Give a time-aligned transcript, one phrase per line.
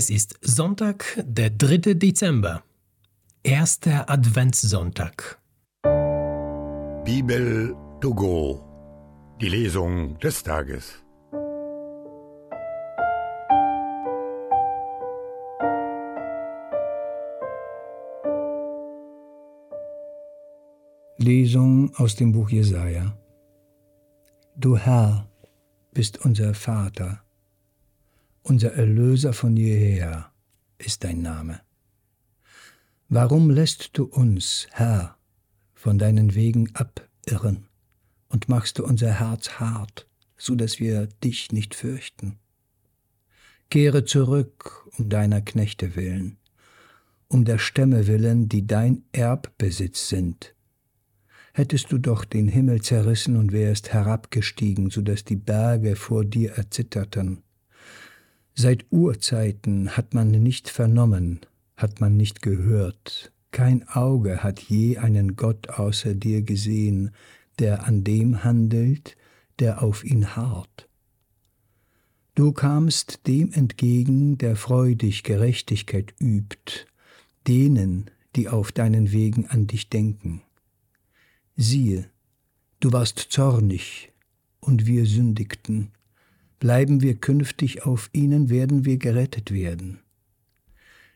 [0.00, 1.94] Es ist Sonntag, der 3.
[1.94, 2.62] Dezember,
[3.42, 5.40] erster Adventssonntag.
[7.04, 8.62] Bibel to go,
[9.40, 11.02] die Lesung des Tages.
[21.16, 23.18] Lesung aus dem Buch Jesaja.
[24.54, 25.28] Du Herr
[25.92, 27.20] bist unser Vater
[28.42, 30.32] unser Erlöser von jeher
[30.78, 31.60] ist dein Name.
[33.08, 35.16] Warum lässt du uns, Herr,
[35.74, 37.68] von deinen Wegen abirren
[38.28, 40.06] und machst du unser Herz hart,
[40.36, 42.38] so dass wir dich nicht fürchten?
[43.70, 46.38] Kehre zurück um deiner Knechte willen,
[47.28, 50.54] um der Stämme willen, die dein Erbbesitz sind.
[51.52, 56.52] Hättest du doch den Himmel zerrissen und wärst herabgestiegen, so dass die Berge vor dir
[56.52, 57.42] erzitterten,
[58.60, 61.38] Seit Urzeiten hat man nicht vernommen,
[61.76, 67.12] hat man nicht gehört, kein Auge hat je einen Gott außer dir gesehen,
[67.60, 69.16] der an dem handelt,
[69.60, 70.88] der auf ihn harrt.
[72.34, 76.88] Du kamst dem entgegen, der freudig Gerechtigkeit übt,
[77.46, 80.42] denen, die auf deinen Wegen an dich denken.
[81.54, 82.10] Siehe,
[82.80, 84.10] du warst zornig,
[84.58, 85.92] und wir sündigten,
[86.58, 90.00] Bleiben wir künftig auf ihnen, werden wir gerettet werden.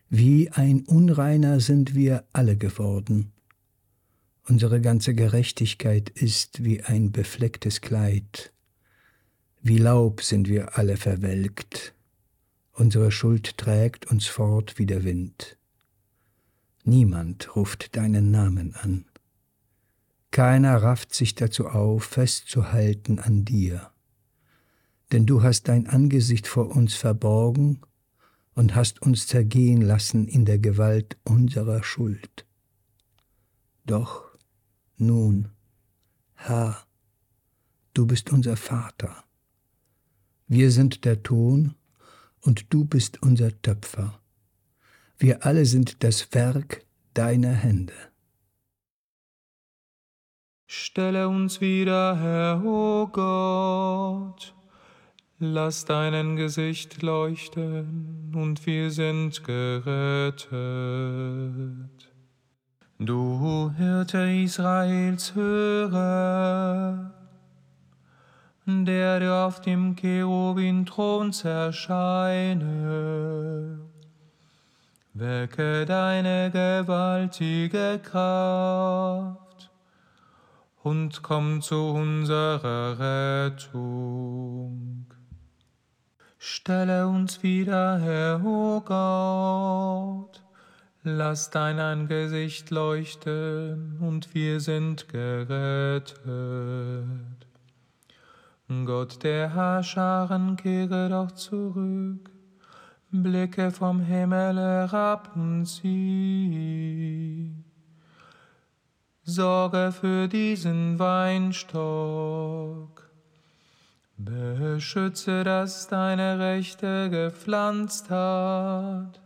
[0.09, 3.33] Wie ein Unreiner sind wir alle geworden.
[4.47, 8.53] Unsere ganze Gerechtigkeit ist wie ein beflecktes Kleid.
[9.63, 11.95] Wie Laub sind wir alle verwelkt.
[12.73, 15.57] Unsere Schuld trägt uns fort wie der Wind.
[16.85, 19.07] Niemand ruft deinen Namen an.
[20.31, 23.92] Keiner rafft sich dazu auf, festzuhalten an dir
[25.13, 27.81] denn du hast dein Angesicht vor uns verborgen
[28.55, 32.47] und hast uns zergehen lassen in der Gewalt unserer Schuld.
[33.85, 34.25] Doch
[34.97, 35.51] nun,
[36.35, 36.87] Herr,
[37.95, 39.25] du bist unser Vater.
[40.49, 41.75] Wir sind der Ton
[42.41, 44.21] und du bist unser Töpfer.
[45.19, 47.95] Wir alle sind das Werk deiner Hände.
[50.67, 54.55] Stelle uns wieder, Herr, o oh Gott
[55.45, 60.53] Lass dein Gesicht leuchten und wir sind gerettet.
[63.01, 67.11] Du Hirte Israels, höre,
[68.67, 72.61] der du auf dem Cherubin-Thron erscheine.
[75.13, 79.73] Wecke deine gewaltige Kraft
[80.85, 85.02] und komm zu unserer Rettung.
[86.45, 90.43] Stelle uns wieder, Herr, o oh Gott.
[91.05, 96.17] Lass dein Angesicht leuchten und wir sind gerettet.
[98.85, 102.29] Gott der Herrscharen, kehre doch zurück,
[103.13, 107.55] blicke vom Himmel herab und sieh.
[109.23, 113.02] Sorge für diesen Weinstock
[114.19, 119.21] Beschütze, dass deine Rechte gepflanzt hat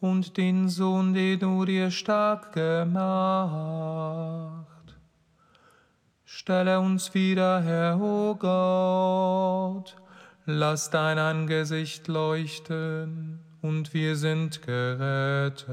[0.00, 3.48] und den Sohn, den du dir stark gemacht.
[6.24, 9.96] Stelle uns wieder, Herr, o oh Gott,
[10.46, 15.68] lass dein Angesicht leuchten und wir sind gerettet.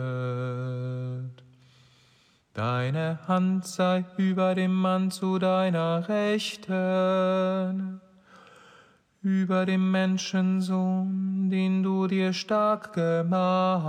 [2.55, 7.99] Deine Hand sei über dem Mann zu deiner Rechten,
[9.21, 13.81] über dem Menschensohn, den du dir stark gemacht.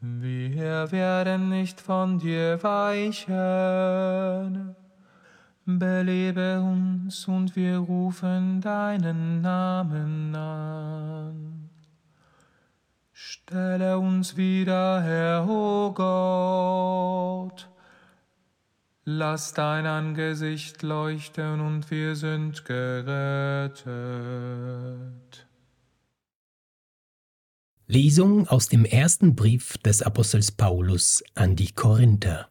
[0.00, 4.74] Wir werden nicht von dir weichen.
[5.64, 11.55] Belebe uns und wir rufen deinen Namen an.
[13.48, 17.70] Stelle uns wieder, Herr, o oh Gott.
[19.04, 23.86] Lass dein Angesicht leuchten und wir sind gerettet.
[27.86, 32.48] Lesung aus dem ersten Brief des Apostels Paulus an die Korinther.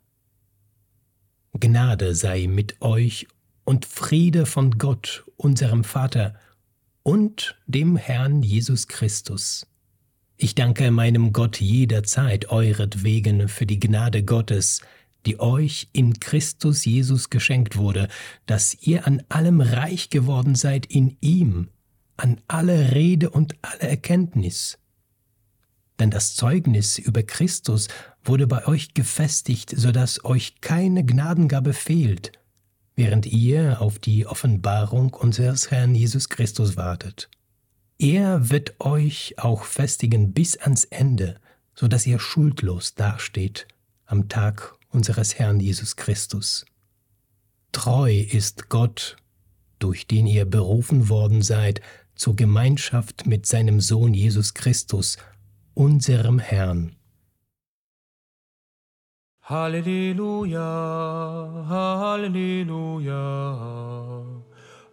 [1.59, 3.27] Gnade sei mit euch
[3.65, 6.39] und Friede von Gott, unserem Vater
[7.03, 9.67] und dem Herrn Jesus Christus
[10.37, 14.81] ich danke meinem Gott jederzeit euretwegen für die Gnade Gottes,
[15.25, 18.09] die euch in Christus Jesus geschenkt wurde,
[18.45, 21.69] dass ihr an allem reich geworden seid in ihm,
[22.17, 24.77] an alle Rede und alle Erkenntnis.
[25.99, 27.87] Denn das Zeugnis über Christus
[28.23, 32.33] wurde bei euch gefestigt, so dass euch keine Gnadengabe fehlt,
[32.95, 37.29] während ihr auf die Offenbarung unseres Herrn Jesus Christus wartet.
[37.97, 41.39] Er wird euch auch festigen bis ans Ende,
[41.73, 43.67] so dass ihr schuldlos dasteht
[44.05, 46.65] am Tag unseres Herrn Jesus Christus.
[47.71, 49.17] Treu ist Gott,
[49.79, 51.81] durch den ihr berufen worden seid
[52.15, 55.17] zur Gemeinschaft mit seinem Sohn Jesus Christus,
[55.73, 56.95] unserem Herrn.
[59.41, 60.63] Halleluja,
[61.67, 63.13] Halleluja,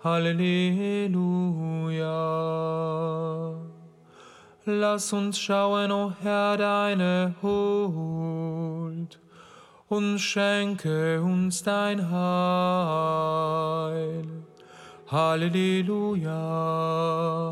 [0.05, 1.63] Halleluja.
[4.65, 9.21] Lass uns schauen, o oh Herr, deine Huld
[9.89, 12.93] und schenke uns dein Heil.
[15.07, 16.31] Halleluja,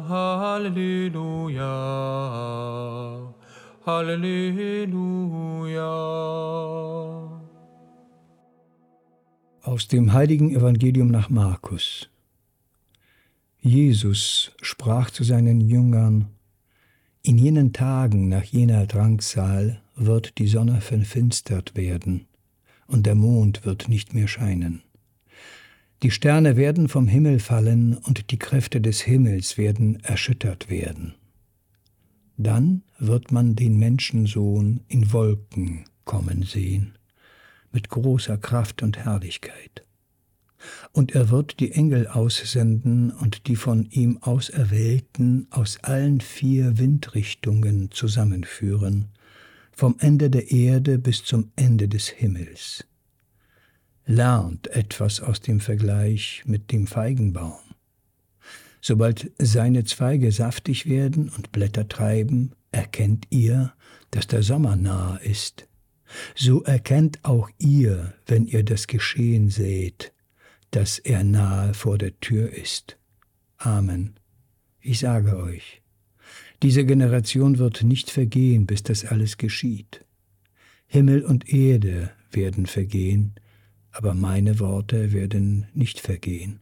[0.09, 1.69] Halleluja,
[3.87, 5.31] Halleluja.
[9.63, 12.10] Aus dem heiligen Evangelium nach Markus.
[13.63, 16.29] Jesus sprach zu seinen Jüngern,
[17.23, 22.27] in jenen Tagen nach jener Drangsal wird die Sonne verfinstert werden,
[22.87, 24.83] und der Mond wird nicht mehr scheinen.
[26.03, 31.15] Die Sterne werden vom Himmel fallen, und die Kräfte des Himmels werden erschüttert werden.
[32.39, 36.95] Dann wird man den Menschensohn in Wolken kommen sehen,
[37.73, 39.85] mit großer Kraft und Herrlichkeit.
[40.93, 47.91] Und er wird die Engel aussenden und die von ihm Auserwählten aus allen vier Windrichtungen
[47.91, 49.09] zusammenführen,
[49.73, 52.85] vom Ende der Erde bis zum Ende des Himmels.
[54.05, 57.61] Lernt etwas aus dem Vergleich mit dem Feigenbaum.
[58.81, 63.73] Sobald seine Zweige saftig werden und Blätter treiben, erkennt ihr,
[64.11, 65.67] dass der Sommer nahe ist.
[66.35, 70.13] So erkennt auch ihr, wenn ihr das Geschehen seht,
[70.71, 72.99] dass er nahe vor der Tür ist.
[73.57, 74.15] Amen.
[74.81, 75.83] Ich sage euch,
[76.63, 80.05] diese Generation wird nicht vergehen, bis das alles geschieht.
[80.87, 83.35] Himmel und Erde werden vergehen,
[83.93, 86.61] aber meine Worte werden nicht vergehen.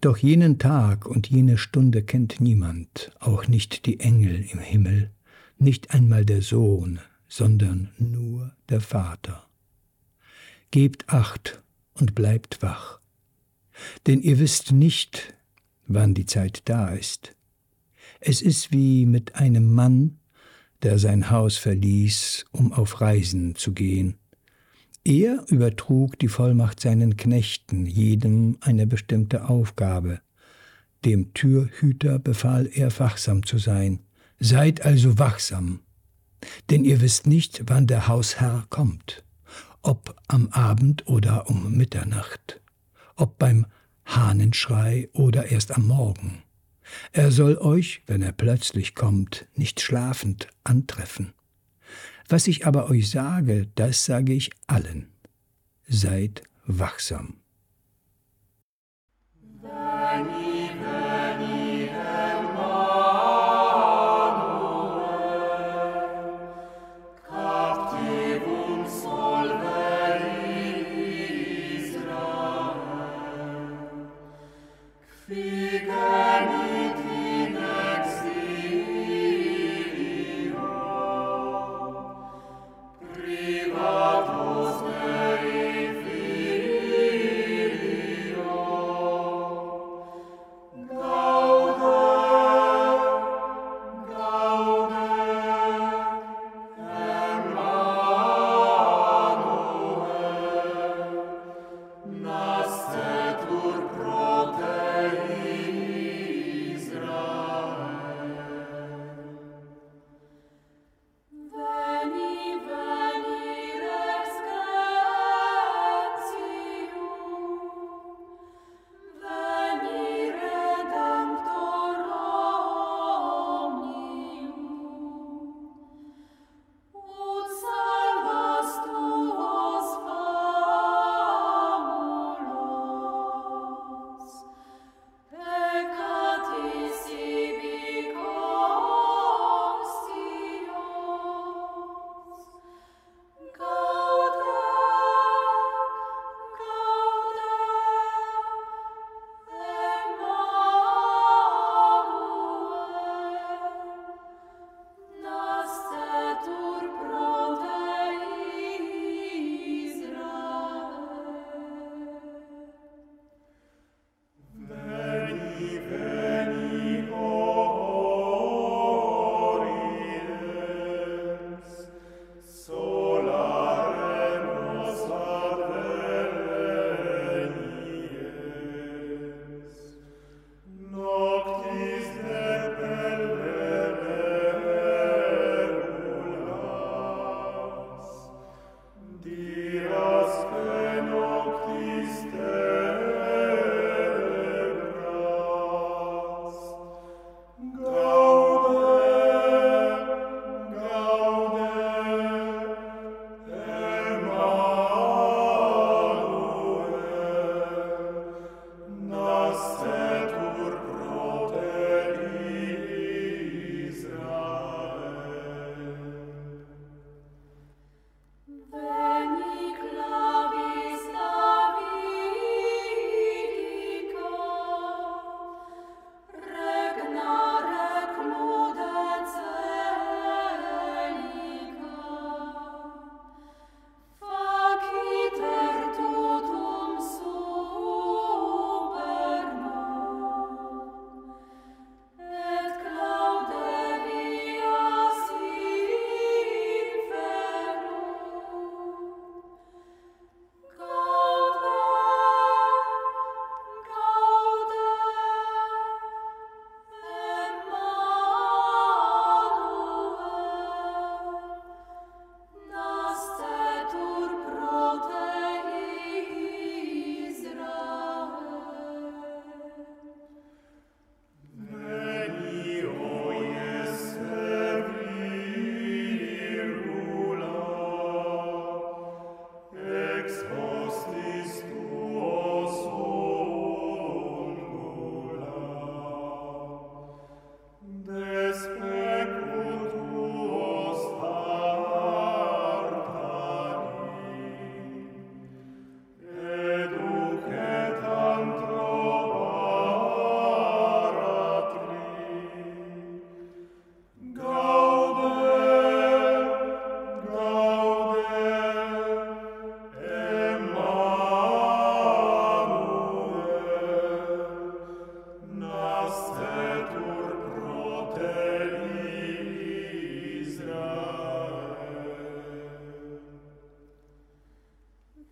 [0.00, 5.10] Doch jenen Tag und jene Stunde kennt niemand, auch nicht die Engel im Himmel,
[5.58, 9.46] nicht einmal der Sohn, sondern nur der Vater.
[10.70, 11.62] Gebt acht
[12.00, 13.00] und bleibt wach.
[14.06, 15.34] Denn ihr wisst nicht,
[15.86, 17.34] wann die Zeit da ist.
[18.20, 20.18] Es ist wie mit einem Mann,
[20.82, 24.16] der sein Haus verließ, um auf Reisen zu gehen.
[25.04, 30.20] Er übertrug die Vollmacht seinen Knechten, jedem eine bestimmte Aufgabe.
[31.04, 34.00] Dem Türhüter befahl er, wachsam zu sein.
[34.40, 35.80] Seid also wachsam,
[36.70, 39.24] denn ihr wisst nicht, wann der Hausherr kommt
[39.82, 42.60] ob am Abend oder um Mitternacht,
[43.16, 43.66] ob beim
[44.04, 46.42] Hahnenschrei oder erst am Morgen.
[47.12, 51.34] Er soll euch, wenn er plötzlich kommt, nicht schlafend antreffen.
[52.28, 55.08] Was ich aber euch sage, das sage ich allen.
[55.86, 57.40] Seid wachsam.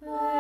[0.03, 0.36] Bye.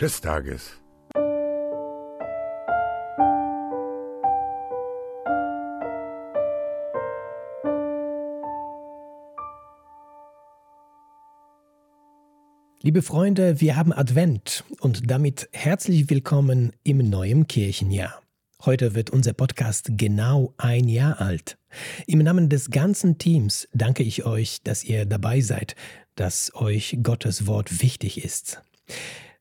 [0.00, 0.76] Des Tages.
[12.82, 18.22] Liebe Freunde, wir haben Advent und damit herzlich willkommen im neuen Kirchenjahr.
[18.64, 21.56] Heute wird unser Podcast genau ein Jahr alt.
[22.06, 25.74] Im Namen des ganzen Teams danke ich euch, dass ihr dabei seid,
[26.14, 28.62] dass euch Gottes Wort wichtig ist.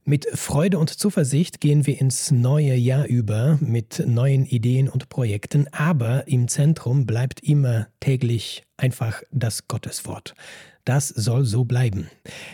[0.08, 5.68] Mit Freude und Zuversicht gehen wir ins neue Jahr über mit neuen Ideen und Projekten,
[5.72, 10.36] aber im Zentrum bleibt immer täglich einfach das Gotteswort.
[10.84, 12.12] Das soll so bleiben.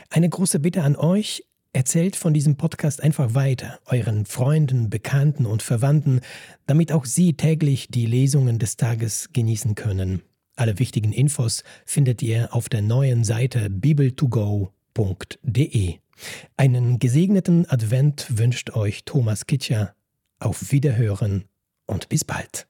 [0.10, 1.44] Eine große Bitte an euch,
[1.74, 6.22] erzählt von diesem Podcast einfach weiter, euren Freunden, Bekannten und Verwandten,
[6.68, 10.22] damit auch sie täglich die Lesungen des Tages genießen können.
[10.56, 14.72] Alle wichtigen Infos findet ihr auf der neuen Seite bibeltogo.de.
[16.58, 19.96] Einen gesegneten Advent wünscht euch Thomas Kitscher.
[20.40, 21.46] Auf Wiederhören
[21.86, 22.68] und bis bald.